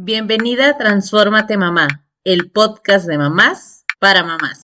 [0.00, 4.62] Bienvenida a Transfórmate Mamá, el podcast de mamás para mamás.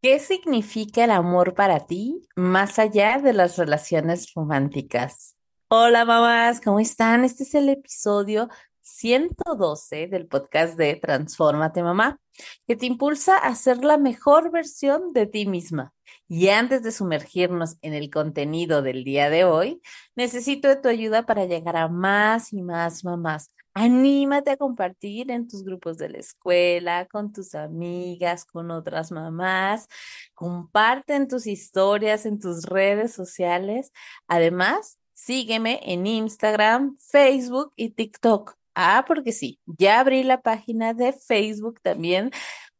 [0.00, 5.34] ¿Qué significa el amor para ti más allá de las relaciones románticas?
[5.66, 7.24] Hola mamás, ¿cómo están?
[7.24, 8.48] Este es el episodio
[8.82, 12.20] 112 del podcast de Transfórmate Mamá,
[12.68, 15.92] que te impulsa a ser la mejor versión de ti misma.
[16.28, 19.82] Y antes de sumergirnos en el contenido del día de hoy,
[20.14, 23.50] necesito de tu ayuda para llegar a más y más mamás
[23.80, 29.86] Anímate a compartir en tus grupos de la escuela, con tus amigas, con otras mamás.
[30.34, 33.92] Comparten tus historias en tus redes sociales.
[34.26, 38.56] Además, sígueme en Instagram, Facebook y TikTok.
[38.74, 42.32] Ah, porque sí, ya abrí la página de Facebook también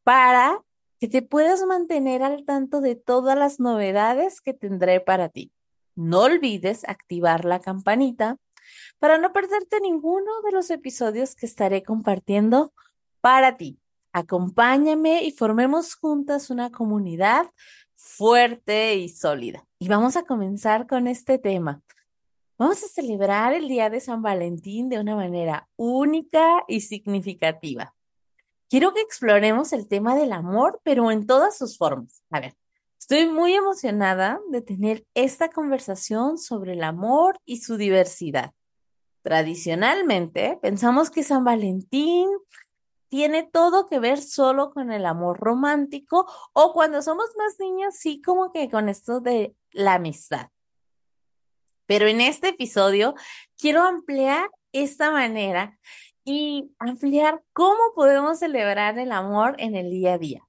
[0.03, 0.65] para
[0.99, 5.53] que te puedas mantener al tanto de todas las novedades que tendré para ti.
[5.95, 8.37] No olvides activar la campanita
[8.99, 12.73] para no perderte ninguno de los episodios que estaré compartiendo
[13.21, 13.79] para ti.
[14.13, 17.51] Acompáñame y formemos juntas una comunidad
[17.95, 19.67] fuerte y sólida.
[19.79, 21.83] Y vamos a comenzar con este tema.
[22.57, 27.95] Vamos a celebrar el Día de San Valentín de una manera única y significativa.
[28.69, 32.23] Quiero que exploremos el tema del amor, pero en todas sus formas.
[32.31, 32.57] A ver,
[32.99, 38.53] estoy muy emocionada de tener esta conversación sobre el amor y su diversidad.
[39.23, 42.29] Tradicionalmente, pensamos que San Valentín
[43.09, 48.21] tiene todo que ver solo con el amor romántico o cuando somos más niños, sí,
[48.23, 50.49] como que con esto de la amistad.
[51.87, 53.15] Pero en este episodio
[53.57, 55.79] quiero ampliar esta manera
[56.25, 60.43] y ampliar cómo podemos celebrar el amor en el día a día.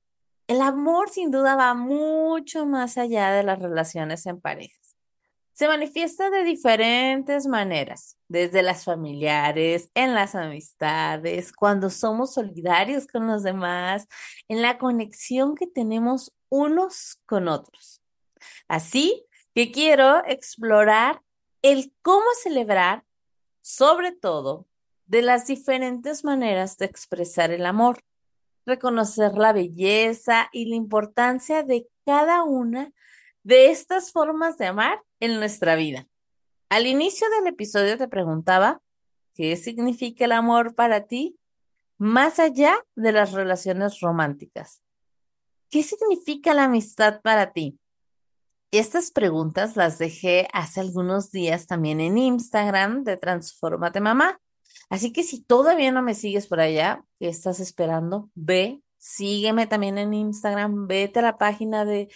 [0.48, 4.80] El amor sin duda va mucho más allá de las relaciones en pareja
[5.60, 13.28] se manifiesta de diferentes maneras, desde las familiares, en las amistades, cuando somos solidarios con
[13.28, 14.08] los demás,
[14.48, 18.02] en la conexión que tenemos unos con otros.
[18.70, 21.22] Así que quiero explorar
[21.62, 23.04] el cómo celebrar,
[23.60, 24.66] sobre todo,
[25.08, 28.02] de las diferentes maneras de expresar el amor,
[28.66, 32.94] reconocer la belleza y la importancia de cada una
[33.44, 36.08] de estas formas de amar en nuestra vida.
[36.70, 38.82] Al inicio del episodio te preguntaba,
[39.34, 41.38] ¿qué significa el amor para ti
[41.98, 44.82] más allá de las relaciones románticas?
[45.70, 47.80] ¿Qué significa la amistad para ti?
[48.72, 54.40] Estas preguntas las dejé hace algunos días también en Instagram de Transformate Mamá.
[54.90, 58.30] Así que si todavía no me sigues por allá, ¿qué estás esperando?
[58.36, 62.10] Ve, sígueme también en Instagram, vete a la página de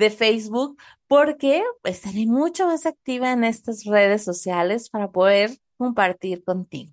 [0.00, 6.92] de Facebook porque estaré mucho más activa en estas redes sociales para poder compartir contigo.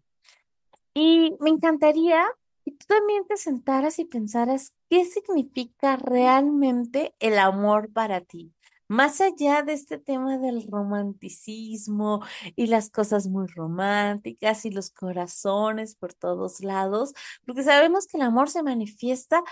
[0.94, 2.24] Y me encantaría
[2.64, 8.54] que tú también te sentaras y pensaras qué significa realmente el amor para ti.
[8.90, 12.24] Más allá de este tema del romanticismo
[12.56, 17.14] y las cosas muy románticas y los corazones por todos lados,
[17.46, 19.44] porque sabemos que el amor se manifiesta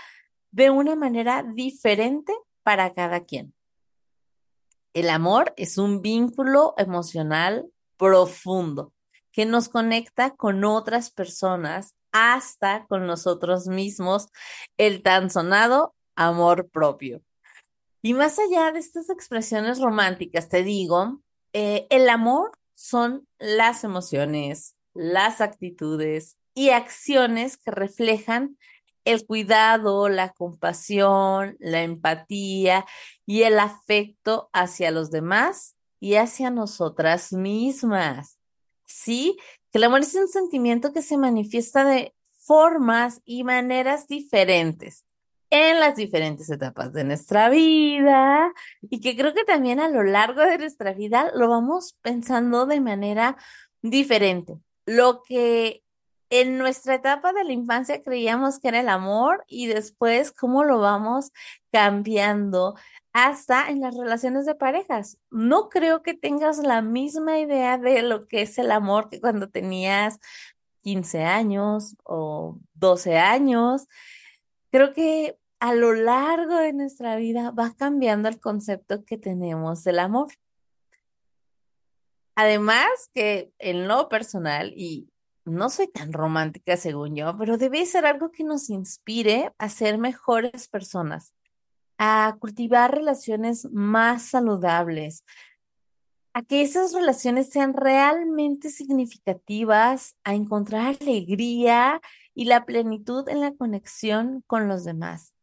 [0.50, 2.32] de una manera diferente
[2.66, 3.54] para cada quien.
[4.92, 8.92] El amor es un vínculo emocional profundo
[9.30, 14.30] que nos conecta con otras personas hasta con nosotros mismos,
[14.78, 17.22] el tan sonado amor propio.
[18.02, 21.20] Y más allá de estas expresiones románticas, te digo,
[21.52, 28.58] eh, el amor son las emociones, las actitudes y acciones que reflejan
[29.06, 32.84] el cuidado, la compasión, la empatía
[33.24, 38.38] y el afecto hacia los demás y hacia nosotras mismas.
[38.84, 39.38] Sí,
[39.70, 45.04] que el amor es un sentimiento que se manifiesta de formas y maneras diferentes
[45.50, 48.52] en las diferentes etapas de nuestra vida
[48.82, 52.80] y que creo que también a lo largo de nuestra vida lo vamos pensando de
[52.80, 53.36] manera
[53.82, 54.54] diferente.
[54.84, 55.84] Lo que
[56.30, 60.80] en nuestra etapa de la infancia creíamos que era el amor y después cómo lo
[60.80, 61.32] vamos
[61.70, 62.74] cambiando
[63.12, 65.18] hasta en las relaciones de parejas.
[65.30, 69.48] No creo que tengas la misma idea de lo que es el amor que cuando
[69.48, 70.18] tenías
[70.82, 73.88] 15 años o 12 años.
[74.70, 79.98] Creo que a lo largo de nuestra vida va cambiando el concepto que tenemos del
[79.98, 80.28] amor.
[82.34, 85.08] Además que en lo personal, y
[85.46, 89.96] no soy tan romántica según yo, pero debe ser algo que nos inspire a ser
[89.96, 91.34] mejores personas,
[91.98, 95.24] a cultivar relaciones más saludables,
[96.34, 102.00] a que esas relaciones sean realmente significativas, a encontrar alegría
[102.34, 105.35] y la plenitud en la conexión con los demás.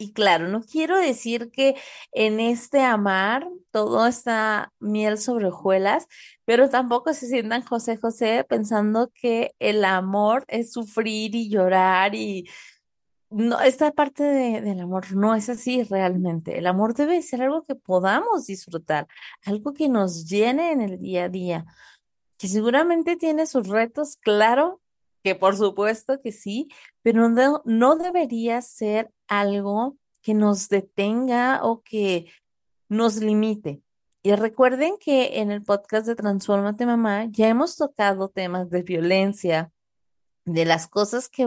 [0.00, 1.74] Y claro, no quiero decir que
[2.12, 6.06] en este amar todo está miel sobre hojuelas,
[6.44, 12.48] pero tampoco se sientan José José pensando que el amor es sufrir y llorar y
[13.30, 16.58] no, esta parte del amor no es así realmente.
[16.58, 19.06] El amor debe ser algo que podamos disfrutar,
[19.44, 21.66] algo que nos llene en el día a día,
[22.38, 24.80] que seguramente tiene sus retos, claro,
[25.28, 26.68] que por supuesto que sí,
[27.02, 32.32] pero no, debería ser algo que nos detenga o que
[32.88, 33.82] nos limite.
[34.22, 39.70] Y recuerden que en el podcast de Transformate Mamá ya hemos tocado temas de violencia,
[40.46, 41.46] de las cosas que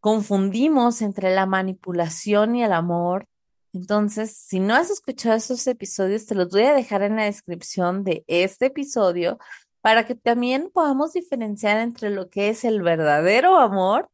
[0.00, 3.28] confundimos entre la manipulación y el amor.
[3.72, 8.04] Entonces, si no has escuchado esos episodios, te los voy a dejar en la descripción
[8.04, 9.38] de este episodio
[9.82, 14.08] para que también podamos diferenciar entre lo que es el verdadero amor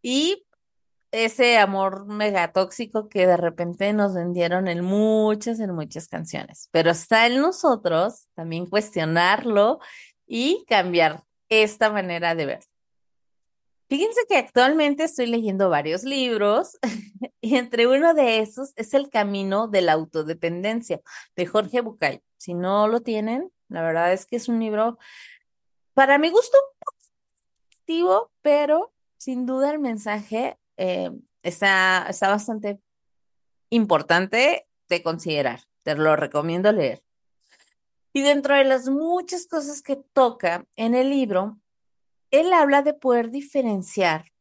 [0.00, 0.46] y
[1.10, 6.68] ese amor megatóxico que de repente nos vendieron en muchas, en muchas canciones.
[6.70, 9.80] Pero está en nosotros también cuestionarlo
[10.26, 12.60] y cambiar esta manera de ver.
[13.88, 16.78] Fíjense que actualmente estoy leyendo varios libros
[17.40, 21.00] y entre uno de esos es El Camino de la Autodependencia
[21.34, 22.20] de Jorge Bucay.
[22.36, 24.98] Si no lo tienen, la verdad es que es un libro
[25.94, 26.56] para mi gusto
[27.86, 31.10] un pero sin duda el mensaje eh,
[31.42, 32.80] está, está bastante
[33.70, 35.60] importante de considerar.
[35.82, 37.02] Te lo recomiendo leer.
[38.12, 41.58] Y dentro de las muchas cosas que toca en el libro,
[42.30, 44.32] él habla de poder diferenciar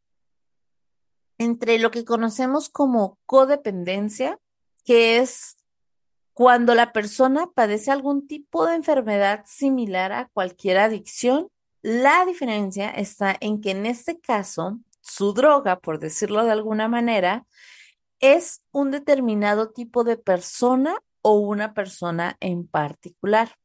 [1.37, 4.39] entre lo que conocemos como codependencia,
[4.85, 5.57] que es
[6.35, 11.47] cuando la persona padece algún tipo de enfermedad similar a cualquier adicción.
[11.81, 17.45] La diferencia está en que en este caso, su droga, por decirlo de alguna manera,
[18.19, 23.55] es un determinado tipo de persona o una persona en particular.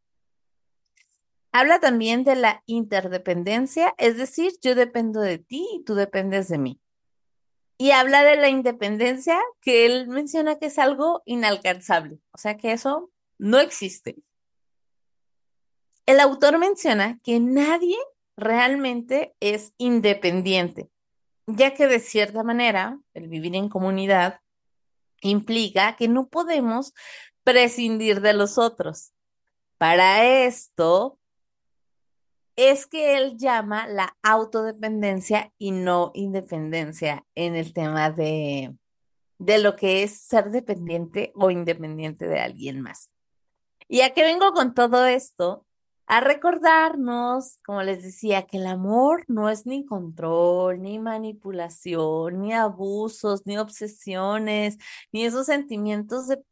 [1.50, 6.58] Habla también de la interdependencia, es decir, yo dependo de ti y tú dependes de
[6.58, 6.79] mí.
[7.80, 12.72] Y habla de la independencia, que él menciona que es algo inalcanzable, o sea que
[12.72, 14.16] eso no existe.
[16.04, 17.96] El autor menciona que nadie
[18.36, 20.90] realmente es independiente,
[21.46, 24.42] ya que de cierta manera el vivir en comunidad
[25.22, 26.92] implica que no podemos
[27.44, 29.14] prescindir de los otros.
[29.78, 31.18] Para esto,
[32.68, 38.76] es que él llama la autodependencia y no independencia en el tema de,
[39.38, 43.10] de lo que es ser dependiente o independiente de alguien más.
[43.88, 45.66] ¿Y a qué vengo con todo esto?
[46.06, 52.52] A recordarnos, como les decía, que el amor no es ni control, ni manipulación, ni
[52.52, 54.76] abusos, ni obsesiones,
[55.12, 56.42] ni esos sentimientos de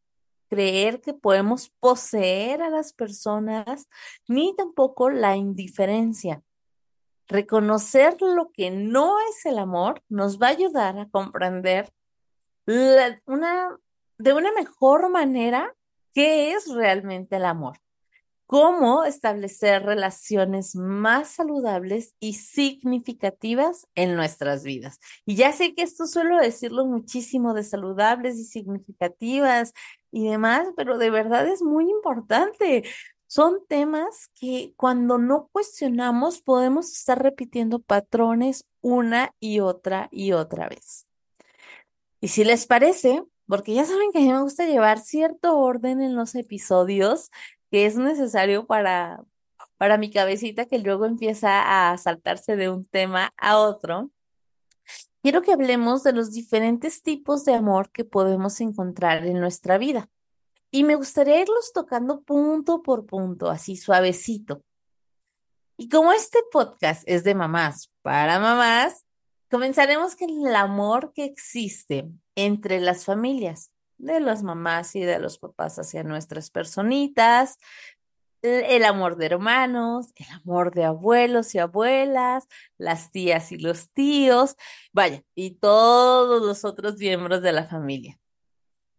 [0.49, 3.89] creer que podemos poseer a las personas,
[4.27, 6.43] ni tampoco la indiferencia.
[7.27, 11.93] Reconocer lo que no es el amor nos va a ayudar a comprender
[12.67, 13.79] una,
[14.19, 15.75] de una mejor manera
[16.15, 17.79] qué es realmente el amor
[18.49, 25.01] cómo establecer relaciones más saludables y significativas en nuestras vidas.
[25.27, 29.75] Y ya sé que esto suelo decirlo muchísimo de saludables y significativas
[30.11, 32.85] y demás, pero de verdad es muy importante.
[33.27, 40.71] Son temas que cuando no cuestionamos podemos estar repitiendo patrones una y otra y otra
[40.71, 41.07] vez.
[42.23, 46.01] Y si les parece, porque ya saben que a mí me gusta llevar cierto orden
[46.01, 47.31] en los episodios,
[47.71, 49.23] que es necesario para,
[49.77, 54.11] para mi cabecita que luego empieza a saltarse de un tema a otro,
[55.23, 60.09] quiero que hablemos de los diferentes tipos de amor que podemos encontrar en nuestra vida.
[60.71, 64.63] Y me gustaría irlos tocando punto por punto, así suavecito.
[65.77, 69.07] Y como este podcast es de mamás para mamás,
[69.51, 75.39] comenzaremos con el amor que existe entre las familias de las mamás y de los
[75.39, 77.59] papás hacia nuestras personitas,
[78.43, 84.57] el amor de hermanos, el amor de abuelos y abuelas, las tías y los tíos,
[84.93, 88.19] vaya, y todos los otros miembros de la familia.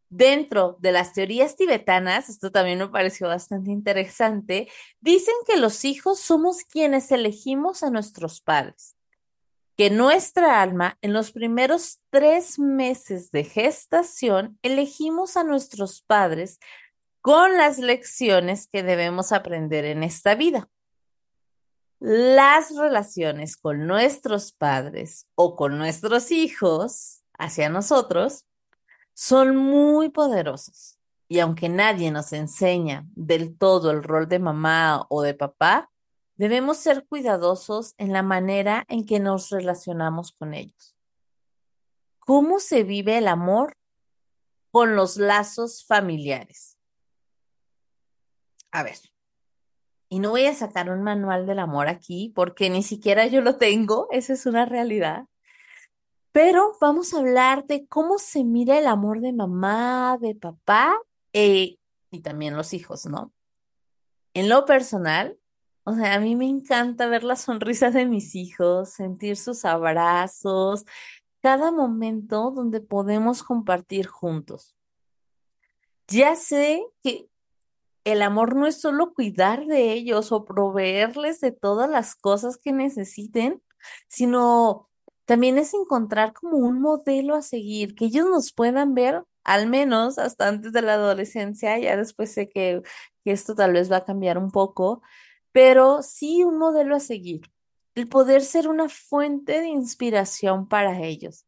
[0.09, 4.67] Dentro de las teorías tibetanas, esto también me pareció bastante interesante,
[4.99, 8.98] dicen que los hijos somos quienes elegimos a nuestros padres
[9.79, 16.59] que nuestra alma en los primeros tres meses de gestación elegimos a nuestros padres
[17.21, 20.67] con las lecciones que debemos aprender en esta vida.
[22.01, 28.43] Las relaciones con nuestros padres o con nuestros hijos hacia nosotros
[29.13, 30.99] son muy poderosos.
[31.29, 35.88] Y aunque nadie nos enseña del todo el rol de mamá o de papá,
[36.39, 40.95] debemos ser cuidadosos en la manera en que nos relacionamos con ellos.
[42.19, 43.75] ¿Cómo se vive el amor
[44.71, 46.77] con los lazos familiares?
[48.71, 48.97] A ver,
[50.07, 53.57] y no voy a sacar un manual del amor aquí porque ni siquiera yo lo
[53.57, 55.25] tengo, esa es una realidad.
[56.31, 60.97] Pero vamos a hablar de cómo se mira el amor de mamá, de papá
[61.33, 61.79] eh,
[62.11, 63.33] y también los hijos, ¿no?
[64.33, 65.38] En lo personal,
[65.89, 70.85] o sea, a mí me encanta ver las sonrisas de mis hijos, sentir sus abrazos,
[71.41, 74.75] cada momento donde podemos compartir juntos.
[76.07, 77.27] Ya sé que
[78.03, 82.71] el amor no es solo cuidar de ellos o proveerles de todas las cosas que
[82.71, 83.63] necesiten,
[84.07, 84.89] sino
[85.25, 90.19] también es encontrar como un modelo a seguir, que ellos nos puedan ver al menos
[90.19, 92.83] hasta antes de la adolescencia, ya después sé que,
[93.23, 95.01] que esto tal vez va a cambiar un poco,
[95.51, 97.41] pero sí un modelo a seguir,
[97.95, 101.45] el poder ser una fuente de inspiración para ellos.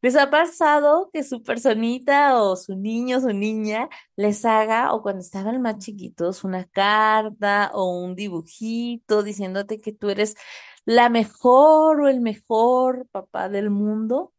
[0.00, 5.02] ¿Les ha pasado que su personita o su niño o su niña les haga, o
[5.02, 10.36] cuando estaban más chiquitos, una carta o un dibujito diciéndote que tú eres
[10.84, 14.34] la mejor o el mejor papá del mundo?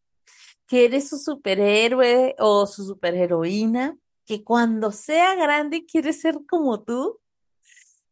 [0.67, 7.19] que eres su superhéroe o su superheroína, que cuando sea grande quiere ser como tú.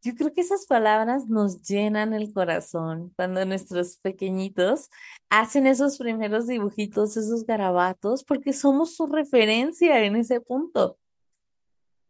[0.03, 4.89] Yo creo que esas palabras nos llenan el corazón cuando nuestros pequeñitos
[5.29, 10.99] hacen esos primeros dibujitos, esos garabatos, porque somos su referencia en ese punto.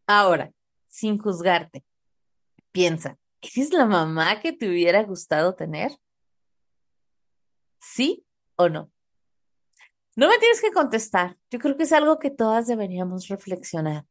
[0.07, 0.51] Ahora,
[0.87, 1.83] sin juzgarte,
[2.71, 5.91] piensa, ¿eres la mamá que te hubiera gustado tener?
[7.79, 8.91] ¿Sí o no?
[10.15, 11.37] No me tienes que contestar.
[11.51, 14.05] Yo creo que es algo que todas deberíamos reflexionar.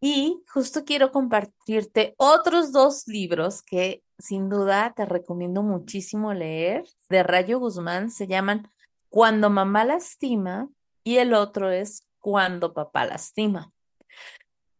[0.00, 7.22] Y justo quiero compartirte otros dos libros que sin duda te recomiendo muchísimo leer de
[7.22, 8.10] Rayo Guzmán.
[8.10, 8.70] Se llaman
[9.08, 10.68] Cuando mamá lastima
[11.02, 13.72] y el otro es Cuando papá lastima.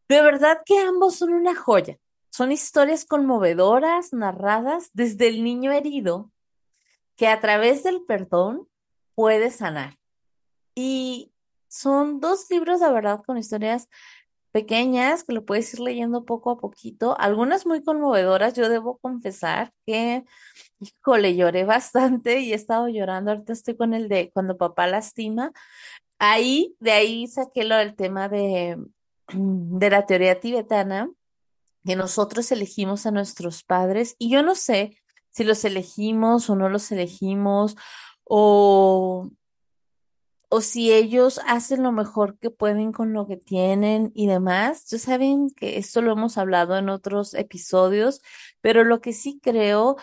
[0.09, 1.99] De verdad que ambos son una joya.
[2.31, 6.31] Son historias conmovedoras narradas desde el niño herido
[7.17, 8.69] que a través del perdón
[9.15, 9.97] puede sanar.
[10.75, 11.33] Y
[11.69, 13.89] son dos libros, de verdad, con historias
[14.55, 18.55] pequeñas que lo puedes ir leyendo poco a poquito, algunas muy conmovedoras.
[18.55, 20.25] Yo debo confesar que,
[20.79, 23.33] híjole, lloré bastante y he estado llorando.
[23.33, 25.51] Ahorita estoy con el de cuando papá lastima.
[26.21, 28.79] Ahí, de ahí saqué lo del tema de,
[29.35, 31.11] de la teoría tibetana,
[31.85, 34.97] que nosotros elegimos a nuestros padres y yo no sé
[35.31, 37.77] si los elegimos o no los elegimos
[38.23, 39.29] o
[40.49, 44.87] o si ellos hacen lo mejor que pueden con lo que tienen y demás.
[44.91, 48.23] Ya saben que esto lo hemos hablado en otros episodios,
[48.61, 49.97] pero lo que sí creo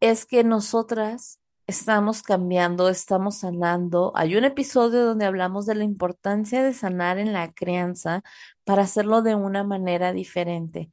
[0.00, 4.12] es que nosotras estamos cambiando, estamos sanando.
[4.14, 8.22] Hay un episodio donde hablamos de la importancia de sanar en la crianza
[8.64, 10.90] para hacerlo de una manera diferente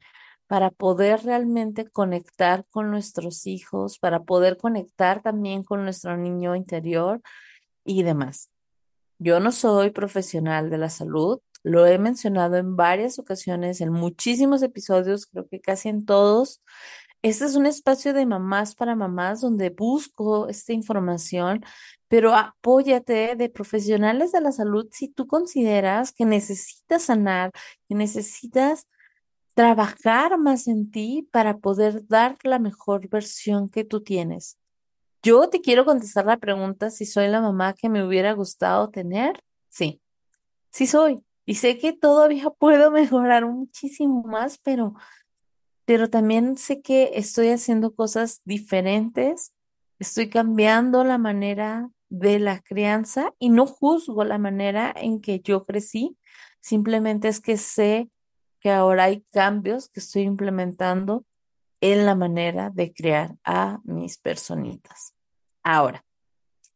[0.47, 7.21] para poder realmente conectar con nuestros hijos, para poder conectar también con nuestro niño interior
[7.83, 8.51] y demás.
[9.17, 14.62] Yo no soy profesional de la salud, lo he mencionado en varias ocasiones, en muchísimos
[14.62, 16.62] episodios, creo que casi en todos.
[17.24, 21.63] Este es un espacio de mamás para mamás donde busco esta información,
[22.07, 27.51] pero apóyate de profesionales de la salud si tú consideras que necesitas sanar,
[27.89, 28.88] que necesitas
[29.55, 34.60] trabajar más en ti para poder dar la mejor versión que tú tienes.
[35.25, 39.41] Yo te quiero contestar la pregunta si soy la mamá que me hubiera gustado tener.
[39.70, 40.00] Sí,
[40.70, 41.25] sí soy.
[41.48, 44.94] Y sé que todavía puedo mejorar muchísimo más, pero,
[45.86, 49.51] pero también sé que estoy haciendo cosas diferentes.
[49.98, 55.65] Estoy cambiando la manera de la crianza y no juzgo la manera en que yo
[55.65, 56.20] crecí.
[56.62, 58.12] Simplemente es que sé
[58.60, 61.25] que ahora hay cambios que estoy implementando
[61.82, 65.14] en la manera de criar a mis personitas.
[65.65, 66.05] Ahora,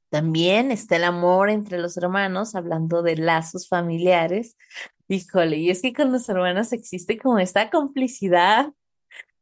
[0.09, 4.57] también está el amor entre los hermanos, hablando de lazos familiares.
[5.07, 8.73] Híjole, y es que con los hermanos existe como esta complicidad,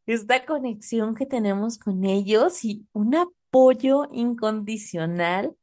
[0.05, 5.55] esta conexión que tenemos con ellos y un apoyo incondicional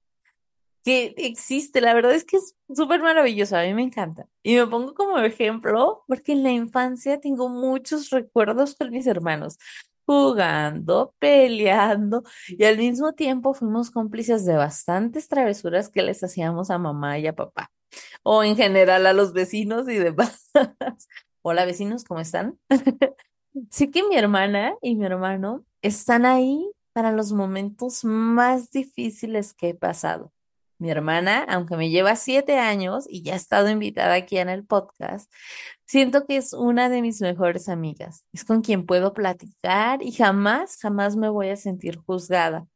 [0.83, 1.83] que existe.
[1.83, 4.29] La verdad es que es súper maravilloso, a mí me encanta.
[4.43, 9.59] Y me pongo como ejemplo porque en la infancia tengo muchos recuerdos con mis hermanos,
[10.07, 16.79] jugando, peleando y al mismo tiempo fuimos cómplices de bastantes travesuras que les hacíamos a
[16.79, 17.71] mamá y a papá,
[18.23, 20.51] o en general a los vecinos y demás.
[21.43, 22.59] Hola vecinos, ¿cómo están?
[23.71, 29.69] Sí que mi hermana y mi hermano están ahí para los momentos más difíciles que
[29.69, 30.34] he pasado.
[30.85, 34.67] Mi hermana, aunque me lleva siete años y ya ha estado invitada aquí en el
[34.67, 35.33] podcast,
[35.87, 38.27] siento que es una de mis mejores amigas.
[38.35, 42.67] Es con quien puedo platicar y jamás, jamás me voy a sentir juzgada.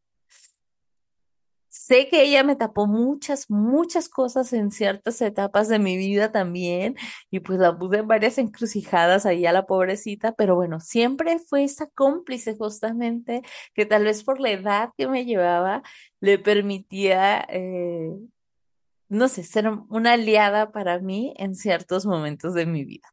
[1.88, 6.96] Sé que ella me tapó muchas, muchas cosas en ciertas etapas de mi vida también
[7.30, 11.64] y pues la puse en varias encrucijadas ahí a la pobrecita, pero bueno, siempre fue
[11.64, 13.40] esa cómplice justamente
[13.72, 15.82] que tal vez por la edad que me llevaba
[16.20, 18.12] le permitía, eh,
[19.08, 23.08] no sé, ser una aliada para mí en ciertos momentos de mi vida.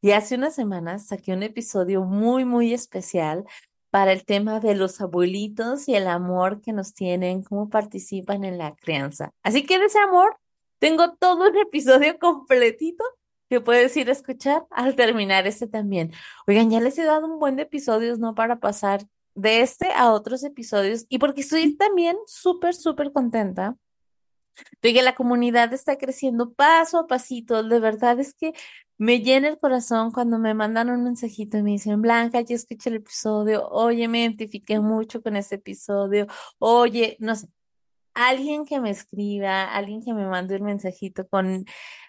[0.00, 3.44] Y hace unas semanas saqué un episodio muy, muy especial
[3.98, 8.56] para el tema de los abuelitos y el amor que nos tienen, cómo participan en
[8.56, 9.32] la crianza.
[9.42, 10.38] Así que de ese amor
[10.78, 13.02] tengo todo un episodio completito
[13.48, 16.12] que puedes ir a escuchar al terminar este también.
[16.46, 18.36] Oigan, ya les he dado un buen de episodios, ¿no?
[18.36, 19.00] Para pasar
[19.34, 23.74] de este a otros episodios y porque estoy también súper, súper contenta
[24.80, 27.64] de que la comunidad está creciendo paso a pasito.
[27.64, 28.52] De verdad es que
[28.98, 32.90] me llena el corazón cuando me mandan un mensajito y me dicen, Blanca, ya escuché
[32.90, 36.26] el episodio, oye, me identifiqué mucho con este episodio,
[36.58, 37.48] oye, no sé,
[38.14, 41.64] alguien que me escriba, alguien que me mande un mensajito con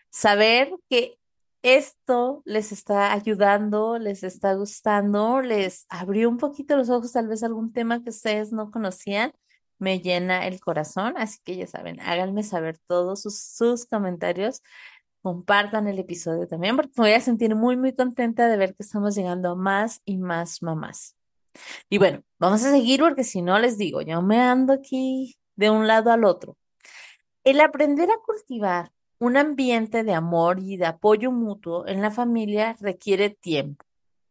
[0.10, 1.20] saber que
[1.62, 7.44] esto les está ayudando, les está gustando, les abrió un poquito los ojos, tal vez
[7.44, 9.34] algún tema que ustedes no conocían,
[9.78, 14.62] me llena el corazón, así que ya saben, háganme saber todos sus comentarios
[15.22, 18.84] compartan el episodio también, porque me voy a sentir muy, muy contenta de ver que
[18.84, 21.16] estamos llegando a más y más mamás.
[21.90, 25.70] Y bueno, vamos a seguir porque si no les digo, yo me ando aquí de
[25.70, 26.58] un lado al otro.
[27.44, 32.78] El aprender a cultivar un ambiente de amor y de apoyo mutuo en la familia
[32.80, 33.86] requiere tiempo,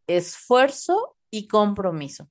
[0.07, 2.29] esfuerzo y compromiso.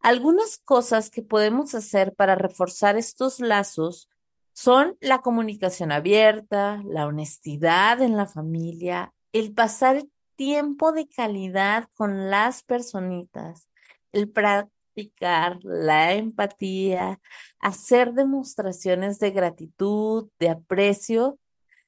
[0.00, 4.08] Algunas cosas que podemos hacer para reforzar estos lazos
[4.52, 10.04] son la comunicación abierta, la honestidad en la familia, el pasar
[10.36, 13.68] tiempo de calidad con las personitas,
[14.12, 17.20] el practicar la empatía,
[17.60, 21.38] hacer demostraciones de gratitud, de aprecio.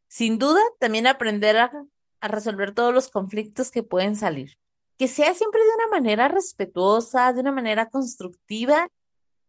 [0.08, 1.70] Sin duda, también aprender a,
[2.20, 4.56] a resolver todos los conflictos que pueden salir.
[4.96, 8.88] Que sea siempre de una manera respetuosa, de una manera constructiva,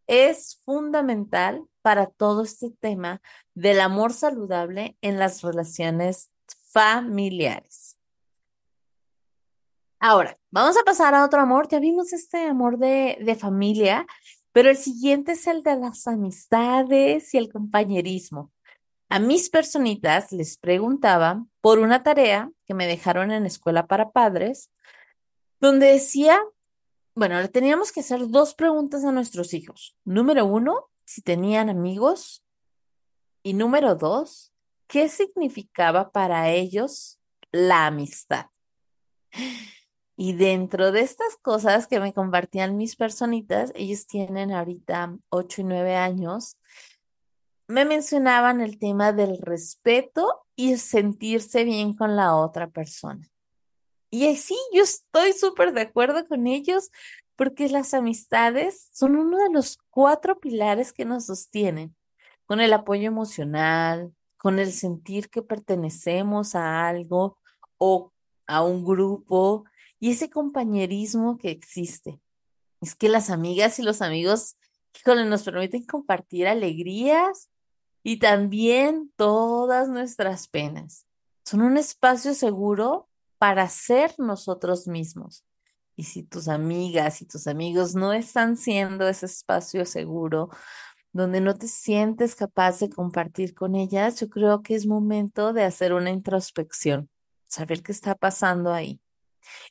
[0.07, 3.21] es fundamental para todo este tema
[3.53, 6.31] del amor saludable en las relaciones
[6.71, 7.97] familiares.
[9.99, 11.67] Ahora, vamos a pasar a otro amor.
[11.69, 14.05] Ya vimos este amor de, de familia,
[14.51, 18.51] pero el siguiente es el de las amistades y el compañerismo.
[19.09, 24.71] A mis personitas les preguntaba por una tarea que me dejaron en escuela para padres,
[25.59, 26.39] donde decía,
[27.15, 29.97] bueno, le teníamos que hacer dos preguntas a nuestros hijos.
[30.04, 32.43] Número uno, si tenían amigos.
[33.41, 34.54] Y número dos,
[34.88, 37.19] ¿qué significaba para ellos
[37.51, 38.47] la amistad?
[40.17, 45.65] Y dentro de estas cosas que me compartían mis personitas, ellos tienen ahorita ocho y
[45.65, 46.58] nueve años,
[47.67, 53.30] me mencionaban el tema del respeto y sentirse bien con la otra persona.
[54.15, 56.89] Y sí, yo estoy súper de acuerdo con ellos
[57.36, 61.93] porque las amistades son uno de los cuatro pilares que nos sostienen,
[62.45, 67.39] con el apoyo emocional, con el sentir que pertenecemos a algo
[67.78, 68.13] o
[68.47, 69.65] a un grupo
[69.99, 72.17] y ese compañerismo que existe.
[72.80, 74.56] Es que las amigas y los amigos,
[75.06, 77.49] nos permiten compartir alegrías
[78.01, 81.06] y también todas nuestras penas.
[81.43, 85.43] Son un espacio seguro para ser nosotros mismos.
[85.95, 90.50] Y si tus amigas y tus amigos no están siendo ese espacio seguro,
[91.13, 95.63] donde no te sientes capaz de compartir con ellas, yo creo que es momento de
[95.63, 97.10] hacer una introspección,
[97.48, 99.00] saber qué está pasando ahí.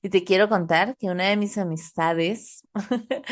[0.02, 2.66] Y te quiero contar que una de mis amistades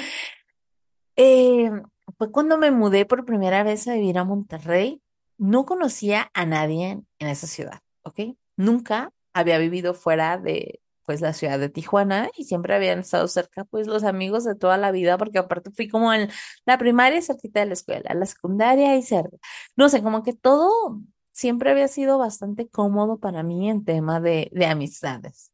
[1.16, 1.71] eh,
[2.18, 5.01] fue cuando me mudé por primera vez a vivir a Monterrey.
[5.38, 8.37] No conocía a nadie en esa ciudad, ¿ok?
[8.57, 13.64] Nunca había vivido fuera de, pues la ciudad de Tijuana y siempre habían estado cerca
[13.64, 16.31] pues los amigos de toda la vida porque aparte fui como en
[16.64, 19.37] la primaria cerquita de la escuela, la secundaria y cerca.
[19.77, 21.01] No sé, como que todo
[21.33, 25.51] siempre había sido bastante cómodo para mí en tema de, de amistades.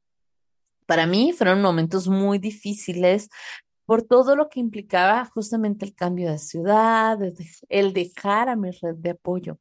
[0.87, 3.29] Para mí fueron momentos muy difíciles
[3.85, 7.19] por todo lo que implicaba justamente el cambio de ciudad,
[7.69, 9.59] el dejar a mi red de apoyo.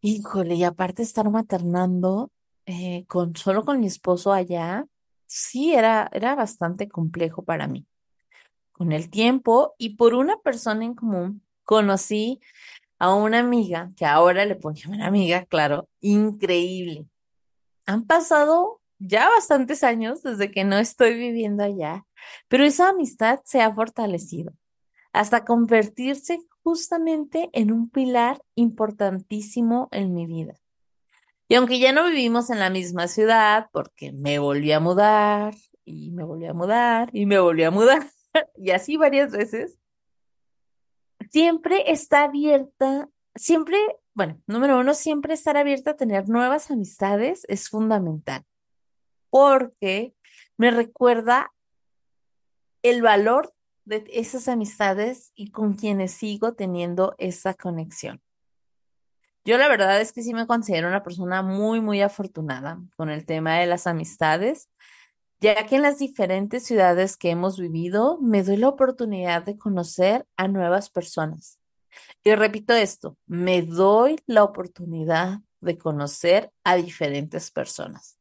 [0.00, 2.30] Híjole, y aparte estar maternando
[2.66, 4.86] eh, con solo con mi esposo allá,
[5.26, 7.86] sí era, era bastante complejo para mí.
[8.72, 12.40] Con el tiempo y por una persona en común, conocí
[12.98, 17.06] a una amiga, que ahora le puedo llamar amiga, claro, increíble.
[17.86, 22.06] Han pasado ya bastantes años desde que no estoy viviendo allá,
[22.48, 24.52] pero esa amistad se ha fortalecido
[25.12, 30.54] hasta convertirse justamente en un pilar importantísimo en mi vida.
[31.48, 35.54] Y aunque ya no vivimos en la misma ciudad, porque me volví a mudar
[35.84, 38.10] y me volví a mudar y me volví a mudar,
[38.56, 39.78] y así varias veces,
[41.30, 43.78] siempre está abierta, siempre,
[44.14, 48.44] bueno, número uno, siempre estar abierta a tener nuevas amistades es fundamental,
[49.30, 50.14] porque
[50.56, 51.52] me recuerda
[52.82, 53.52] el valor
[53.84, 58.20] de esas amistades y con quienes sigo teniendo esa conexión.
[59.46, 63.24] Yo la verdad es que sí me considero una persona muy, muy afortunada con el
[63.24, 64.68] tema de las amistades,
[65.38, 70.26] ya que en las diferentes ciudades que hemos vivido me doy la oportunidad de conocer
[70.36, 71.60] a nuevas personas.
[72.24, 78.18] Y repito esto, me doy la oportunidad de conocer a diferentes personas.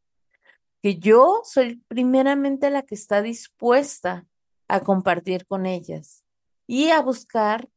[0.83, 4.27] Que yo soy primeramente la que está dispuesta
[4.67, 6.23] a compartir con ellas
[6.67, 7.67] y a buscar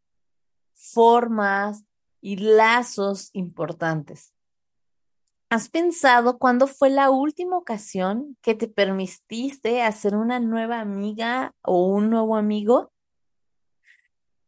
[0.75, 1.88] formas
[2.21, 4.35] y lazos importantes.
[5.51, 11.87] ¿Has pensado cuándo fue la última ocasión que te permitiste hacer una nueva amiga o
[11.87, 12.93] un nuevo amigo?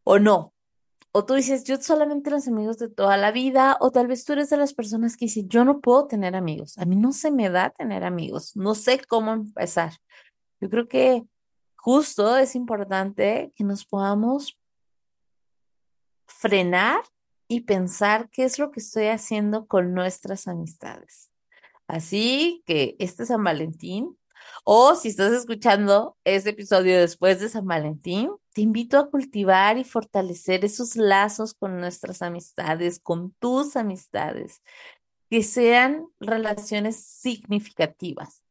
[0.05, 0.53] ¿O no?
[1.13, 4.35] O tú dices, yo solamente los amigos de toda la vida, o tal vez tú
[4.35, 7.31] eres de las personas que dicen, yo no puedo tener amigos, a mí no se
[7.31, 9.95] me da tener amigos, no sé cómo empezar.
[10.61, 11.25] Yo creo que
[11.77, 14.57] justo es importante que nos podamos
[16.27, 17.03] frenar
[17.51, 21.33] y pensar qué es lo que estoy haciendo con nuestras amistades.
[21.89, 24.17] Así que este San Valentín,
[24.63, 29.85] o si estás escuchando este episodio después de San Valentín, te invito a cultivar y
[29.85, 34.63] fortalecer esos lazos con nuestras amistades, con tus amistades,
[35.29, 38.45] que sean relaciones significativas.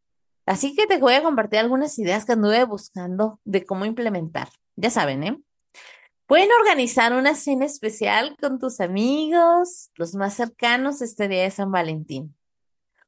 [0.45, 4.49] Así que te voy a compartir algunas ideas que anduve buscando de cómo implementar.
[4.75, 5.41] Ya saben, ¿eh?
[6.30, 11.72] Pueden organizar una cena especial con tus amigos, los más cercanos este día de San
[11.72, 12.36] Valentín.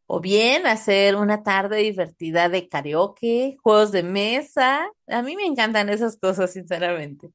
[0.08, 4.90] O bien hacer una tarde divertida de karaoke, juegos de mesa.
[5.06, 7.32] A mí me encantan esas cosas, sinceramente.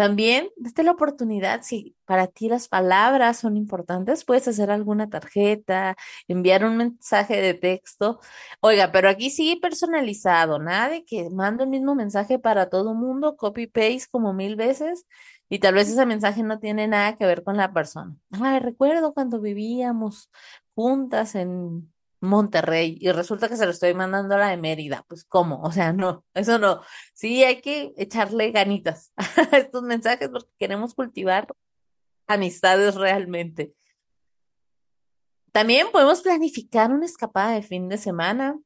[0.00, 5.94] También, date la oportunidad, si para ti las palabras son importantes, puedes hacer alguna tarjeta,
[6.26, 8.18] enviar un mensaje de texto.
[8.60, 13.36] Oiga, pero aquí sí personalizado, nada de que mando el mismo mensaje para todo mundo,
[13.36, 15.04] copy-paste como mil veces,
[15.50, 18.16] y tal vez ese mensaje no tiene nada que ver con la persona.
[18.40, 20.30] Ay, recuerdo cuando vivíamos
[20.74, 25.04] juntas en Monterrey y resulta que se lo estoy mandando a la de Mérida.
[25.08, 25.62] Pues, ¿cómo?
[25.62, 26.82] O sea, no, eso no.
[27.14, 29.12] Sí, hay que echarle ganitas
[29.52, 31.48] a estos mensajes porque queremos cultivar
[32.26, 33.74] amistades realmente.
[35.52, 38.56] También podemos planificar una escapada de fin de semana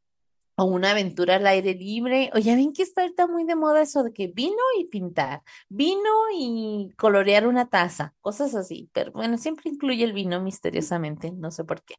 [0.56, 2.30] o una aventura al aire libre.
[2.34, 5.42] O ya ven que está ahorita muy de moda eso de que vino y pintar,
[5.68, 8.90] vino y colorear una taza, cosas así.
[8.92, 11.94] Pero bueno, siempre incluye el vino misteriosamente, no sé por qué.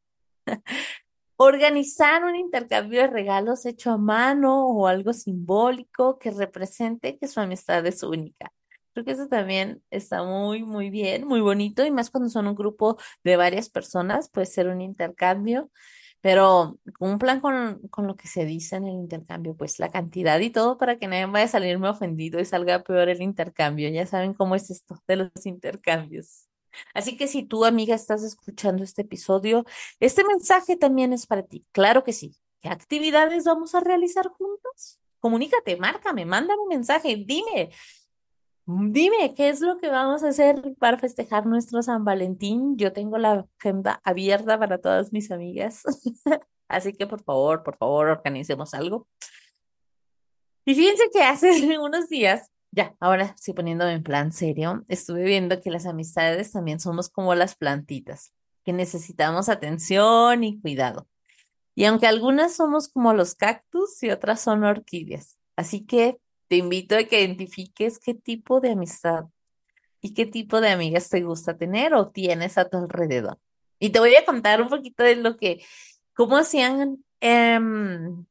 [1.38, 7.40] Organizar un intercambio de regalos hecho a mano o algo simbólico que represente que su
[7.42, 8.54] amistad es única.
[8.94, 12.56] Creo que eso también está muy, muy bien, muy bonito y más cuando son un
[12.56, 15.70] grupo de varias personas, puede ser un intercambio,
[16.22, 20.50] pero cumplan con, con lo que se dice en el intercambio, pues la cantidad y
[20.52, 23.90] todo para que nadie vaya a salirme ofendido y salga peor el intercambio.
[23.90, 26.48] Ya saben cómo es esto de los intercambios.
[26.94, 29.66] Así que si tú, amiga, estás escuchando este episodio,
[30.00, 31.66] este mensaje también es para ti.
[31.72, 32.36] Claro que sí.
[32.62, 35.00] ¿Qué actividades vamos a realizar juntos?
[35.20, 37.72] Comunícate, márcame, mándame un mensaje, dime,
[38.66, 42.78] dime qué es lo que vamos a hacer para festejar nuestro San Valentín.
[42.78, 45.84] Yo tengo la agenda abierta para todas mis amigas.
[46.68, 49.08] Así que por favor, por favor, organicemos algo.
[50.66, 55.62] Y fíjense que hace unos días ya, ahora sí poniéndome en plan serio, estuve viendo
[55.62, 58.34] que las amistades también somos como las plantitas,
[58.66, 61.08] que necesitamos atención y cuidado.
[61.74, 65.38] Y aunque algunas somos como los cactus y otras son orquídeas.
[65.56, 69.26] Así que te invito a que identifiques qué tipo de amistad
[70.02, 73.40] y qué tipo de amigas te gusta tener o tienes a tu alrededor.
[73.80, 75.64] Y te voy a contar un poquito de lo que,
[76.14, 78.26] cómo hacían, em,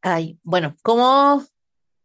[0.00, 1.44] ay, bueno, cómo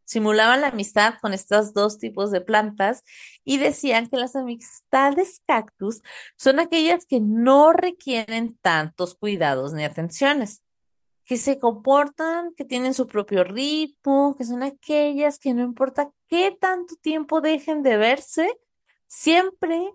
[0.07, 3.03] simulaban la amistad con estos dos tipos de plantas
[3.43, 6.01] y decían que las amistades cactus
[6.37, 10.63] son aquellas que no requieren tantos cuidados ni atenciones,
[11.25, 16.57] que se comportan, que tienen su propio ritmo, que son aquellas que no importa qué
[16.57, 18.57] tanto tiempo dejen de verse,
[19.07, 19.93] siempre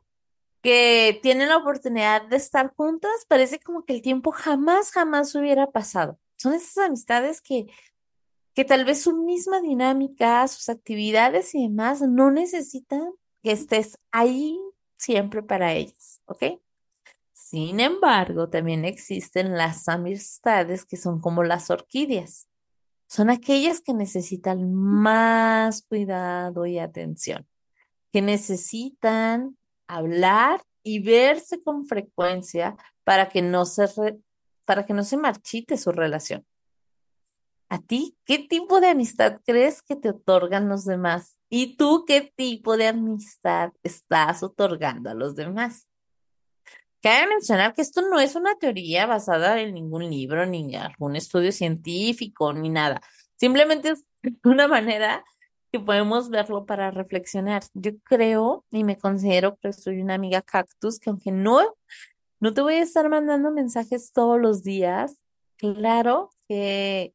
[0.63, 5.71] que tienen la oportunidad de estar juntas, parece como que el tiempo jamás, jamás hubiera
[5.71, 6.19] pasado.
[6.37, 7.67] Son esas amistades que
[8.55, 13.13] que tal vez su misma dinámica, sus actividades y demás no necesitan
[13.43, 14.59] que estés ahí
[14.97, 16.45] siempre para ellas, ¿ok?
[17.33, 22.49] Sin embargo, también existen las amistades que son como las orquídeas.
[23.09, 27.47] Son aquellas que necesitan más cuidado y atención,
[28.11, 33.87] que necesitan hablar y verse con frecuencia para que no se,
[34.65, 36.47] para que no se marchite su relación.
[37.73, 41.39] ¿A ti qué tipo de amistad crees que te otorgan los demás?
[41.49, 45.89] ¿Y tú qué tipo de amistad estás otorgando a los demás?
[47.01, 51.17] Cabe mencionar que esto no es una teoría basada en ningún libro, ni en algún
[51.17, 53.01] estudio científico, ni nada.
[53.37, 54.05] Simplemente es
[54.45, 55.25] una manera
[55.73, 57.63] que podemos verlo para reflexionar.
[57.73, 61.75] Yo creo y me considero que soy una amiga cactus que aunque no,
[62.39, 65.17] no te voy a estar mandando mensajes todos los días,
[65.57, 67.15] claro que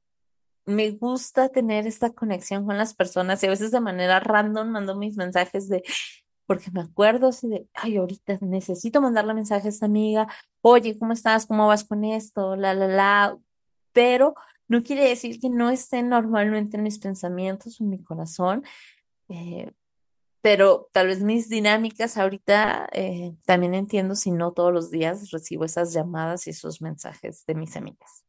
[0.67, 4.95] me gusta tener esta conexión con las personas y a veces de manera random mando
[4.97, 5.81] mis mensajes de,
[6.45, 10.27] porque me acuerdo así de, ay, ahorita necesito mandarle mensajes a esta amiga,
[10.61, 11.45] oye, ¿cómo estás?
[11.45, 12.57] ¿Cómo vas con esto?
[12.57, 13.37] La, la, la,
[13.93, 14.35] pero
[14.67, 18.63] no quiere decir que no esté normalmente en mis pensamientos o en mi corazón,
[19.29, 19.71] eh,
[20.41, 25.63] pero tal vez mis dinámicas ahorita eh, también entiendo si no todos los días recibo
[25.63, 28.26] esas llamadas y esos mensajes de mis amigas.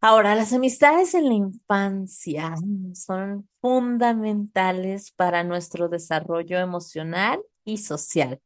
[0.00, 2.54] Ahora, las amistades en la infancia
[2.94, 8.40] son fundamentales para nuestro desarrollo emocional y social,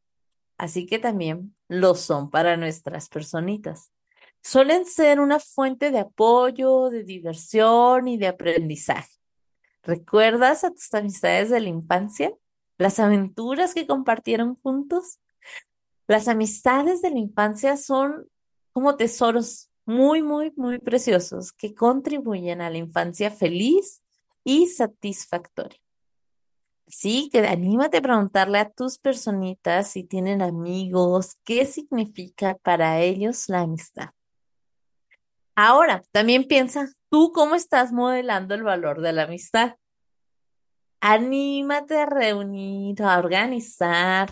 [0.56, 3.92] así que también lo son para nuestras personitas.
[4.42, 9.12] Suelen ser una fuente de apoyo, de diversión y de aprendizaje.
[9.82, 12.32] ¿Recuerdas a tus amistades de la infancia?
[12.78, 15.20] ¿Las aventuras que compartieron juntos?
[16.06, 18.26] Las amistades de la infancia son
[18.72, 24.02] como tesoros muy, muy, muy preciosos que contribuyen a la infancia feliz
[24.44, 25.78] y satisfactoria.
[26.86, 33.48] Sí, que anímate a preguntarle a tus personitas si tienen amigos, qué significa para ellos
[33.48, 34.10] la amistad.
[35.54, 39.76] Ahora, también piensa tú cómo estás modelando el valor de la amistad.
[41.00, 44.30] Anímate a reunir, a organizar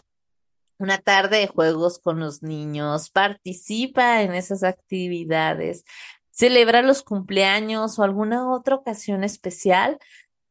[0.81, 5.85] una tarde de juegos con los niños, participa en esas actividades,
[6.31, 9.99] celebra los cumpleaños o alguna otra ocasión especial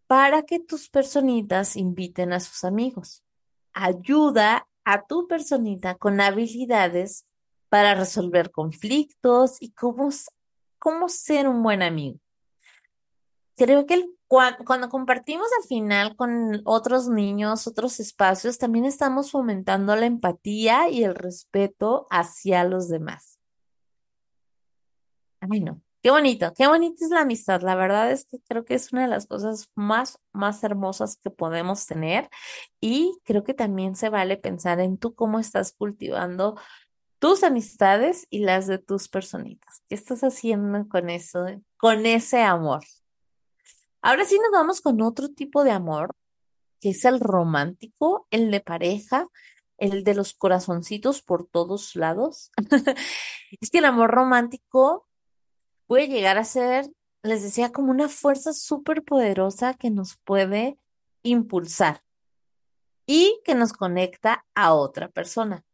[0.06, 3.24] para que tus personitas inviten a sus amigos.
[3.74, 7.26] Ayuda a tu personita con habilidades
[7.68, 10.10] para resolver conflictos y cómo,
[10.78, 12.20] cómo ser un buen amigo.
[13.56, 19.96] Creo que el cuando, compartimos al final con otros niños, otros espacios, también estamos fomentando
[19.96, 23.40] la empatía y el respeto hacia los demás.
[25.40, 25.82] Ay, no.
[26.04, 27.62] Qué bonito, qué bonita es la amistad.
[27.62, 31.32] La verdad es que creo que es una de las cosas más, más hermosas que
[31.32, 32.30] podemos tener
[32.80, 36.56] y creo que también se vale pensar en tú cómo estás cultivando
[37.18, 39.82] tus amistades y las de tus personitas.
[39.90, 42.82] ¿Qué estás haciendo con eso, con ese amor?
[44.02, 46.16] Ahora sí nos vamos con otro tipo de amor,
[46.80, 49.28] que es el romántico, el de pareja,
[49.78, 52.52] el de los corazoncitos por todos lados.
[53.62, 55.08] es que el amor romántico
[55.88, 56.90] puede llegar a ser,
[57.24, 60.78] les decía, como una fuerza súper poderosa que nos puede
[61.24, 62.04] impulsar
[63.06, 65.66] y que nos conecta a otra persona.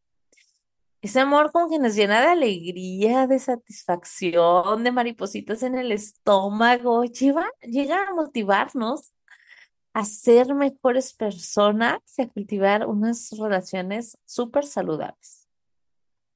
[1.06, 7.04] Ese amor como que nos llena de alegría, de satisfacción, de maripositas en el estómago,
[7.04, 9.14] lleva, llega a motivarnos
[9.94, 15.48] a ser mejores personas y a cultivar unas relaciones súper saludables.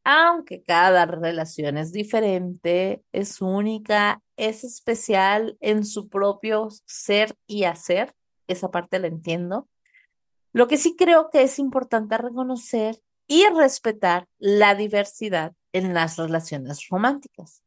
[0.03, 8.13] Aunque cada relación es diferente, es única, es especial en su propio ser y hacer,
[8.45, 9.67] esa parte la entiendo.
[10.53, 16.89] Lo que sí creo que es importante reconocer y respetar la diversidad en las relaciones
[16.89, 17.63] románticas.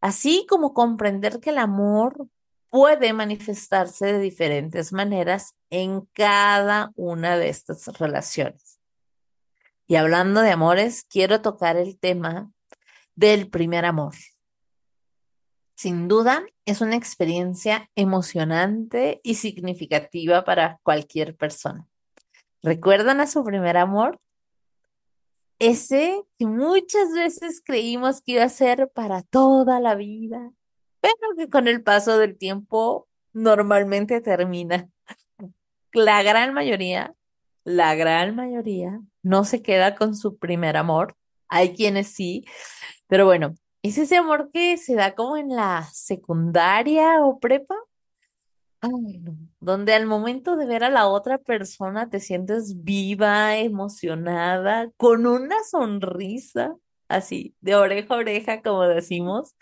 [0.00, 2.28] así como comprender que el amor
[2.68, 8.80] puede manifestarse de diferentes maneras en cada una de estas relaciones.
[9.86, 12.52] Y hablando de amores, quiero tocar el tema
[13.14, 14.14] del primer amor.
[15.74, 21.86] Sin duda, es una experiencia emocionante y significativa para cualquier persona.
[22.62, 24.20] ¿Recuerdan a su primer amor?
[25.66, 30.52] Ese que muchas veces creímos que iba a ser para toda la vida,
[31.00, 34.90] pero que con el paso del tiempo normalmente termina.
[35.94, 37.14] La gran mayoría,
[37.64, 41.16] la gran mayoría no se queda con su primer amor.
[41.48, 42.44] Hay quienes sí,
[43.06, 47.74] pero bueno, es ese amor que se da como en la secundaria o prepa.
[49.60, 55.56] Donde al momento de ver a la otra persona te sientes viva, emocionada, con una
[55.64, 56.74] sonrisa,
[57.08, 59.56] así, de oreja a oreja, como decimos,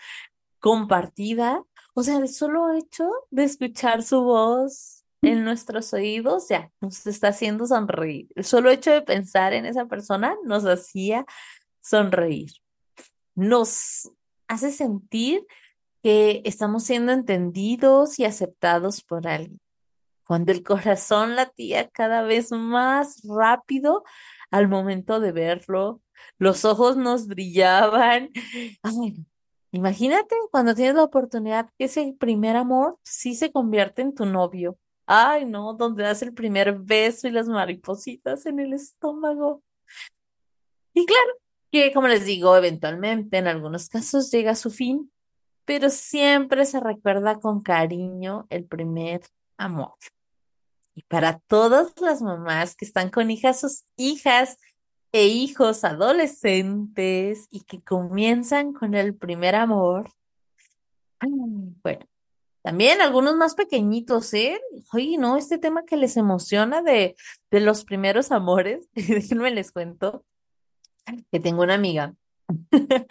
[0.60, 1.62] compartida.
[1.94, 7.28] O sea, el solo hecho de escuchar su voz en nuestros oídos ya nos está
[7.28, 8.28] haciendo sonreír.
[8.34, 11.24] El solo hecho de pensar en esa persona nos hacía
[11.80, 12.50] sonreír.
[13.34, 14.10] Nos
[14.48, 15.46] hace sentir
[16.02, 19.60] que estamos siendo entendidos y aceptados por alguien.
[20.26, 24.02] Cuando el corazón latía cada vez más rápido
[24.50, 26.00] al momento de verlo,
[26.38, 28.30] los ojos nos brillaban.
[29.72, 34.78] imagínate cuando tienes la oportunidad que ese primer amor sí se convierte en tu novio.
[35.06, 39.62] Ay, no, donde das el primer beso y las maripositas en el estómago.
[40.94, 41.32] Y claro,
[41.70, 45.11] que como les digo, eventualmente en algunos casos llega a su fin,
[45.64, 49.22] pero siempre se recuerda con cariño el primer
[49.56, 49.94] amor.
[50.94, 54.58] Y para todas las mamás que están con hijas, sus hijas
[55.12, 60.10] e hijos adolescentes y que comienzan con el primer amor,
[61.82, 62.06] bueno,
[62.62, 64.60] también algunos más pequeñitos, ¿eh?
[64.92, 67.16] Oye, no, este tema que les emociona de,
[67.50, 70.24] de los primeros amores, déjenme les cuento
[71.30, 72.14] que tengo una amiga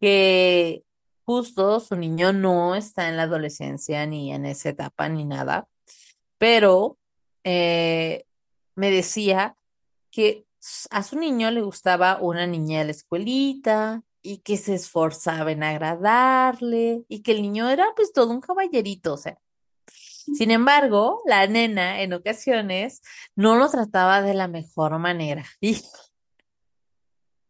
[0.00, 0.82] que
[1.28, 5.68] justo su niño no está en la adolescencia ni en esa etapa ni nada,
[6.38, 6.96] pero
[7.44, 8.24] eh,
[8.74, 9.54] me decía
[10.10, 10.46] que
[10.90, 15.64] a su niño le gustaba una niña de la escuelita y que se esforzaba en
[15.64, 19.36] agradarle y que el niño era pues todo un caballerito, o sea.
[20.34, 23.02] Sin embargo, la nena en ocasiones
[23.36, 25.44] no lo trataba de la mejor manera.
[25.60, 25.82] Y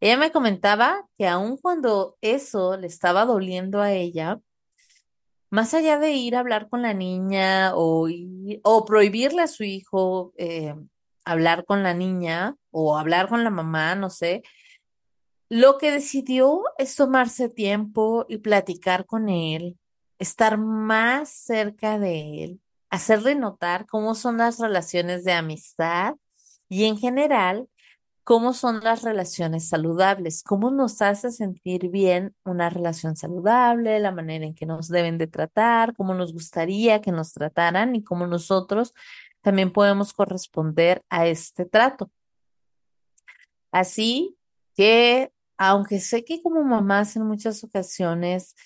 [0.01, 4.41] ella me comentaba que aun cuando eso le estaba doliendo a ella,
[5.51, 8.09] más allá de ir a hablar con la niña o,
[8.87, 10.75] prohibirle a su hijo eh,
[11.25, 14.43] hablar con la niña o hablar con la mamá, no sé,
[15.49, 19.79] lo que decidió es tomarse tiempo y platicar con él,
[20.19, 26.17] estar más cerca de él, hacerle notar cómo son las relaciones de amistad
[26.69, 27.69] y en general
[28.29, 34.45] cómo son las relaciones saludables, cómo nos hace sentir bien una relación saludable, la manera
[34.45, 38.93] en que nos deben de tratar, cómo nos gustaría que nos trataran y cómo nosotros
[39.41, 42.11] también podemos corresponder a este trato.
[43.73, 44.37] Así
[44.77, 48.57] que, aunque sé que como mamás en muchas ocasiones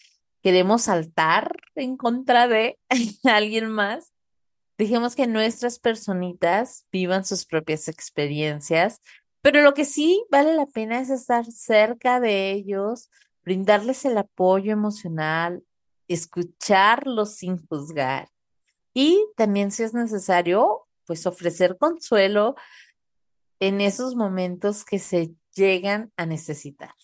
[0.43, 2.81] queremos saltar en contra de
[3.23, 4.13] alguien más,
[4.77, 9.01] dejemos que nuestras personitas vivan sus propias experiencias
[9.43, 13.11] pero lo que sí vale la pena es estar cerca de ellos,
[13.45, 15.65] brindarles el apoyo emocional,
[16.09, 18.29] escucharlos sin juzgar
[18.95, 22.55] y también si es necesario, pues ofrecer consuelo
[23.61, 26.95] en esos momentos que se llegan a necesitar.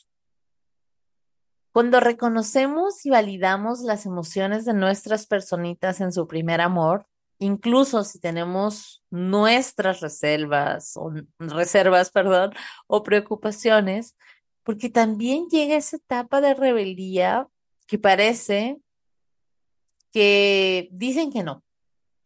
[1.73, 7.07] Cuando reconocemos y validamos las emociones de nuestras personitas en su primer amor,
[7.39, 12.53] incluso si tenemos nuestras reservas o reservas, perdón,
[12.87, 14.17] o preocupaciones,
[14.63, 17.49] porque también llega esa etapa de rebeldía
[17.87, 18.81] que parece
[20.13, 21.63] que dicen que no,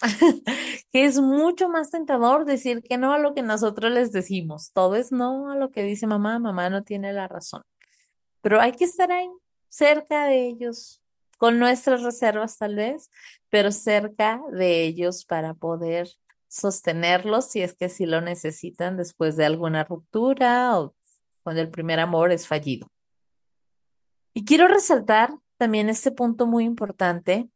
[0.93, 4.73] que es mucho más tentador decir que no a lo que nosotros les decimos.
[4.73, 7.63] Todo es no a lo que dice mamá, mamá no tiene la razón.
[8.41, 9.29] Pero hay que estar ahí,
[9.69, 11.02] cerca de ellos,
[11.43, 13.11] con nuestras reservas tal vez,
[13.51, 16.09] pero cerca de ellos para poder
[16.47, 20.95] sostenerlos si es que sí lo necesitan después de alguna ruptura o
[21.43, 22.87] cuando el primer amor es fallido.
[24.33, 27.49] Y quiero resaltar también este punto muy importante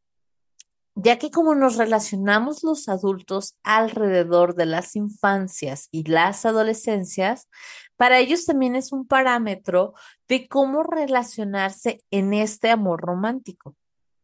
[0.99, 7.49] ya que como nos relacionamos los adultos alrededor de las infancias y las adolescencias,
[7.97, 9.92] para ellos también es un parámetro
[10.26, 13.76] de cómo relacionarse en este amor romántico.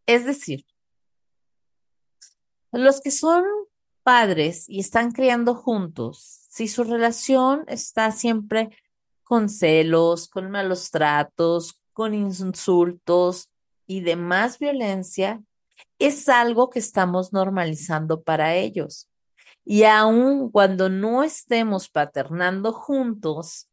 [0.06, 0.64] Es decir,
[2.72, 3.44] los que son
[4.02, 8.70] padres y están criando juntos, si su relación está siempre
[9.24, 13.50] con celos, con malos tratos, con insultos
[13.86, 15.42] y demás violencia,
[16.06, 19.08] es algo que estamos normalizando para ellos.
[19.64, 23.68] Y aun cuando no estemos paternando juntos,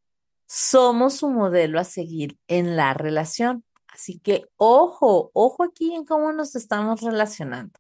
[0.48, 3.64] somos un modelo a seguir en la relación.
[3.88, 7.80] Así que ojo, ojo aquí en cómo nos estamos relacionando.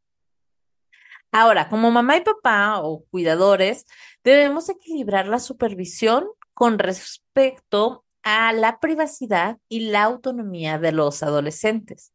[1.31, 3.85] Ahora, como mamá y papá o cuidadores,
[4.23, 12.13] debemos equilibrar la supervisión con respecto a la privacidad y la autonomía de los adolescentes.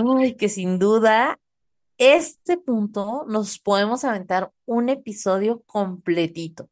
[0.00, 1.40] Ay, que sin duda,
[1.96, 6.70] este punto nos podemos aventar un episodio completito.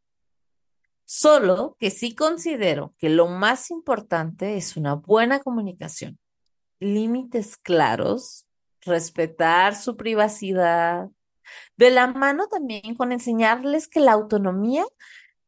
[1.05, 6.21] Solo que sí considero que lo más importante es una buena comunicación,
[6.79, 8.47] límites claros,
[8.83, 11.09] respetar su privacidad,
[11.77, 14.85] de la mano también con enseñarles que la autonomía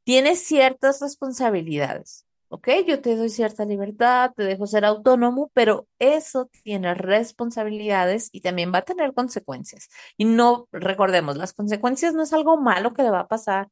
[0.02, 2.27] tiene ciertas responsabilidades.
[2.48, 2.68] ¿Ok?
[2.86, 8.72] Yo te doy cierta libertad, te dejo ser autónomo, pero eso tiene responsabilidades y también
[8.72, 9.88] va a tener consecuencias.
[10.16, 13.68] Y no, recordemos, las consecuencias no es algo malo que le va a pasar,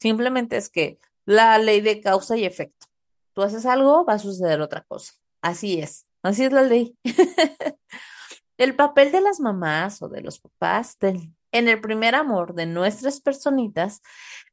[0.00, 2.86] simplemente es que la ley de causa y efecto.
[3.34, 5.12] Tú haces algo, va a suceder otra cosa.
[5.42, 6.96] Así es, así es la ley.
[8.58, 13.20] El papel de las mamás o de los papás en el primer amor de nuestras
[13.20, 14.02] personitas,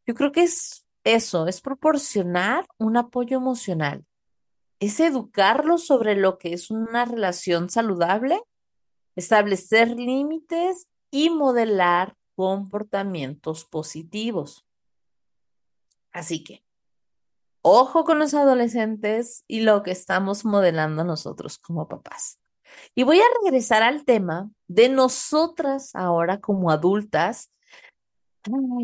[0.06, 4.04] yo creo que es eso, es proporcionar un apoyo emocional,
[4.80, 8.42] es educarlos sobre lo que es una relación saludable,
[9.16, 14.66] establecer límites y modelar comportamientos positivos.
[16.12, 16.66] Así que,
[17.62, 22.40] ojo con los adolescentes y lo que estamos modelando nosotros como papás.
[22.96, 27.52] Y voy a regresar al tema de nosotras ahora como adultas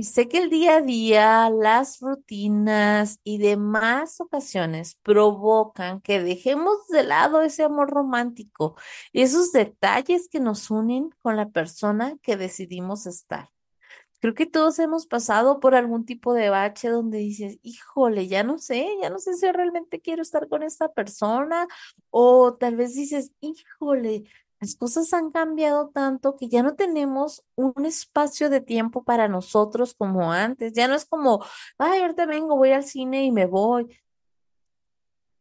[0.03, 7.03] sé que el día a día, las rutinas y demás ocasiones provocan que dejemos de
[7.03, 8.75] lado ese amor romántico,
[9.13, 13.49] esos detalles que nos unen con la persona que decidimos estar.
[14.19, 18.59] Creo que todos hemos pasado por algún tipo de bache donde dices, híjole, ya no
[18.59, 21.67] sé, ya no sé si realmente quiero estar con esta persona,
[22.11, 24.25] o tal vez dices, híjole,
[24.61, 29.95] las cosas han cambiado tanto que ya no tenemos un espacio de tiempo para nosotros
[29.95, 30.73] como antes.
[30.73, 31.43] Ya no es como,
[31.79, 33.97] ay, ahorita vengo, voy al cine y me voy.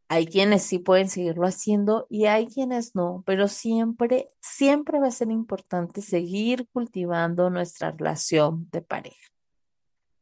[0.08, 5.12] Hay quienes sí pueden seguirlo haciendo y hay quienes no, pero siempre, siempre va a
[5.12, 9.28] ser importante seguir cultivando nuestra relación de pareja.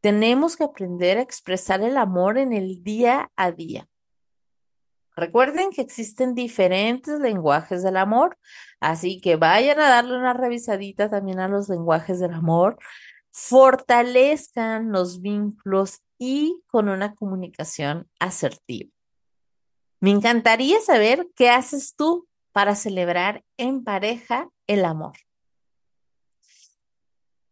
[0.00, 3.88] Tenemos que aprender a expresar el amor en el día a día.
[5.18, 8.38] Recuerden que existen diferentes lenguajes del amor,
[8.78, 12.78] así que vayan a darle una revisadita también a los lenguajes del amor,
[13.32, 18.90] fortalezcan los vínculos y con una comunicación asertiva.
[19.98, 25.14] Me encantaría saber qué haces tú para celebrar en pareja el amor.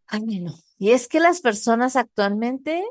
[0.06, 0.54] Ay, no.
[0.78, 2.84] Y es que las personas actualmente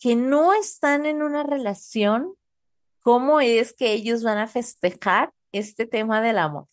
[0.00, 2.34] que no están en una relación
[3.04, 6.66] cómo es que ellos van a festejar este tema del amor.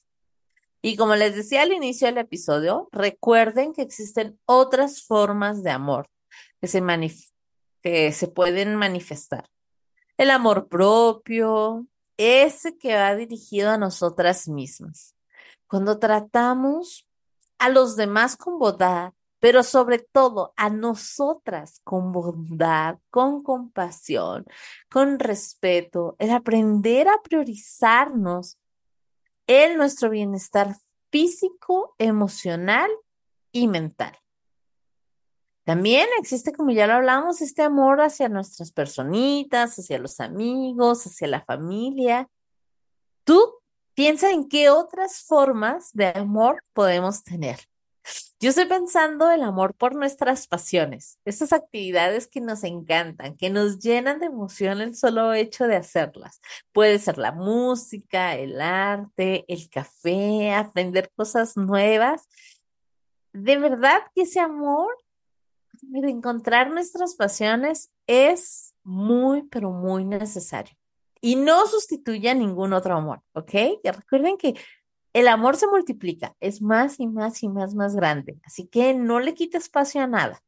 [0.82, 6.08] Y como les decía al inicio del episodio, recuerden que existen otras formas de amor
[6.62, 6.82] que se,
[7.84, 9.46] que se pueden manifestar.
[10.18, 15.16] El amor propio, ese que va dirigido a nosotras mismas.
[15.68, 17.08] Cuando tratamos
[17.60, 19.12] a los demás con bondad,
[19.42, 24.46] pero sobre todo a nosotras con bondad, con compasión,
[24.88, 28.60] con respeto, el aprender a priorizarnos
[29.48, 30.78] en nuestro bienestar
[31.12, 32.92] físico, emocional
[33.52, 34.16] y mental.
[35.64, 41.28] También existe, como ya lo hablamos, este amor hacia nuestras personitas, hacia los amigos, hacia
[41.28, 42.30] la familia.
[43.24, 43.56] Tú
[43.96, 47.71] piensa en qué otras formas de amor podemos tener.
[48.40, 53.78] Yo estoy pensando el amor por nuestras pasiones, esas actividades que nos encantan, que nos
[53.78, 56.42] llenan de emoción el solo hecho de hacerlas.
[56.72, 62.28] Puede ser la música, el arte, el café, aprender cosas nuevas.
[63.32, 64.98] De verdad que ese amor
[65.82, 70.76] de encontrar nuestras pasiones es muy, pero muy necesario.
[71.22, 73.54] Y no sustituye a ningún otro amor, ¿ok?
[73.84, 74.56] Y recuerden que
[75.14, 78.40] el amor se multiplica, es más y más y más, más grande.
[78.44, 80.42] Así que no le quite espacio a nada.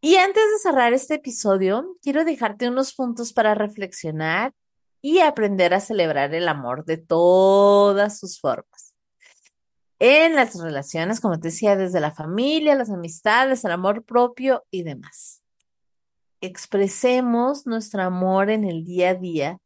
[0.00, 4.52] Y antes de cerrar este episodio, quiero dejarte unos puntos para reflexionar
[5.02, 8.94] y aprender a celebrar el amor de todas sus formas.
[9.98, 14.82] En las relaciones, como te decía, desde la familia, las amistades, el amor propio y
[14.82, 15.42] demás.
[16.40, 19.58] Expresemos nuestro amor en el día a día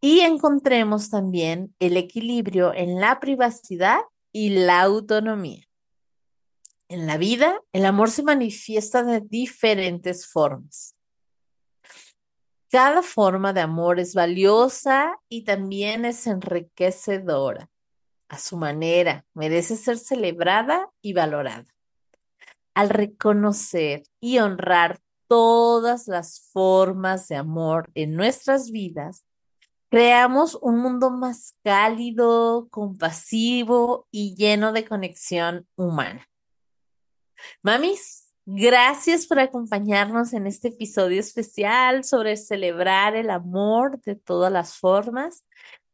[0.00, 4.00] y encontremos también el equilibrio en la privacidad
[4.32, 5.66] y la autonomía.
[6.88, 10.96] En la vida, el amor se manifiesta de diferentes formas.
[12.70, 17.68] Cada forma de amor es valiosa y también es enriquecedora.
[18.28, 21.66] A su manera, merece ser celebrada y valorada.
[22.74, 29.24] Al reconocer y honrar todas las formas de amor en nuestras vidas,
[29.90, 36.28] creamos un mundo más cálido, compasivo y lleno de conexión humana.
[37.62, 44.76] Mamis, gracias por acompañarnos en este episodio especial sobre celebrar el amor de todas las
[44.76, 45.44] formas.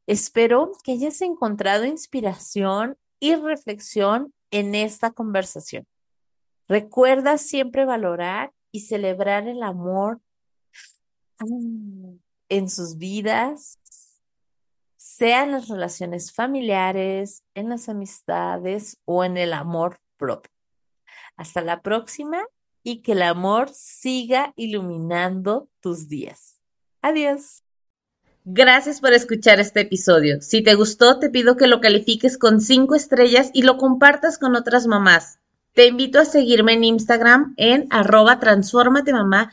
[0.06, 5.86] Espero que hayas encontrado inspiración y reflexión en esta conversación.
[6.68, 10.20] Recuerda siempre valorar y celebrar el amor
[12.48, 13.78] en sus vidas,
[14.96, 20.52] sea en las relaciones familiares, en las amistades o en el amor propio.
[21.36, 22.44] Hasta la próxima
[22.82, 26.60] y que el amor siga iluminando tus días.
[27.02, 27.62] Adiós.
[28.44, 30.40] Gracias por escuchar este episodio.
[30.40, 34.54] Si te gustó, te pido que lo califiques con cinco estrellas y lo compartas con
[34.54, 35.40] otras mamás.
[35.72, 38.38] Te invito a seguirme en Instagram en arroba
[39.12, 39.52] mamá